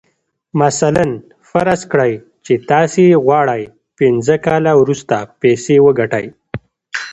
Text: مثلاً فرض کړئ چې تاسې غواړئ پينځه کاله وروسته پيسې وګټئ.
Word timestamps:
مثلاً 0.61 1.05
فرض 1.51 1.81
کړئ 1.91 2.13
چې 2.45 2.53
تاسې 2.71 3.05
غواړئ 3.25 3.63
پينځه 3.97 4.35
کاله 4.45 4.71
وروسته 4.81 5.15
پيسې 5.41 5.75
وګټئ. 5.85 6.25